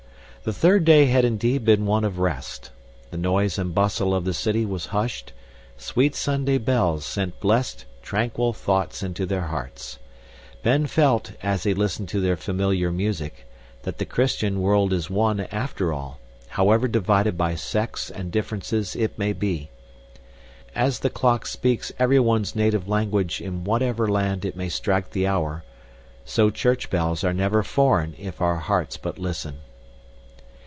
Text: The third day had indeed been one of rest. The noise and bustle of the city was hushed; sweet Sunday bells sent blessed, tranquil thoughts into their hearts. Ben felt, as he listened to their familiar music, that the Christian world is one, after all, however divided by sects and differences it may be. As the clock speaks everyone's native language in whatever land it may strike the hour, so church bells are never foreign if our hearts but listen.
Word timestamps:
The 0.43 0.51
third 0.53 0.85
day 0.85 1.05
had 1.05 1.23
indeed 1.23 1.63
been 1.65 1.85
one 1.85 2.03
of 2.03 2.17
rest. 2.17 2.71
The 3.11 3.17
noise 3.17 3.59
and 3.59 3.75
bustle 3.75 4.11
of 4.15 4.25
the 4.25 4.33
city 4.33 4.65
was 4.65 4.87
hushed; 4.87 5.33
sweet 5.77 6.15
Sunday 6.15 6.57
bells 6.57 7.05
sent 7.05 7.39
blessed, 7.39 7.85
tranquil 8.01 8.51
thoughts 8.51 9.03
into 9.03 9.27
their 9.27 9.43
hearts. 9.49 9.99
Ben 10.63 10.87
felt, 10.87 11.33
as 11.43 11.61
he 11.61 11.75
listened 11.75 12.09
to 12.09 12.19
their 12.19 12.35
familiar 12.35 12.91
music, 12.91 13.45
that 13.83 13.99
the 13.99 14.05
Christian 14.07 14.61
world 14.61 14.93
is 14.93 15.11
one, 15.11 15.41
after 15.51 15.93
all, 15.93 16.19
however 16.47 16.87
divided 16.87 17.37
by 17.37 17.53
sects 17.53 18.09
and 18.09 18.31
differences 18.31 18.95
it 18.95 19.19
may 19.19 19.33
be. 19.33 19.69
As 20.73 21.01
the 21.01 21.11
clock 21.11 21.45
speaks 21.45 21.91
everyone's 21.99 22.55
native 22.55 22.87
language 22.87 23.41
in 23.41 23.63
whatever 23.63 24.07
land 24.07 24.43
it 24.43 24.55
may 24.55 24.69
strike 24.69 25.11
the 25.11 25.27
hour, 25.27 25.63
so 26.25 26.49
church 26.49 26.89
bells 26.89 27.23
are 27.23 27.31
never 27.31 27.61
foreign 27.61 28.15
if 28.17 28.41
our 28.41 28.57
hearts 28.57 28.97
but 28.97 29.19
listen. 29.19 29.59